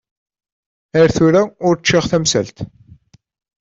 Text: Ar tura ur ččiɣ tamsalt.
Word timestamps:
Ar 1.01 1.09
tura 1.15 1.41
ur 1.67 1.75
ččiɣ 1.79 2.03
tamsalt. 2.11 2.57